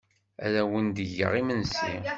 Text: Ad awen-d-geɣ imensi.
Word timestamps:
Ad 0.45 0.53
awen-d-geɣ 0.61 1.31
imensi. 1.41 1.91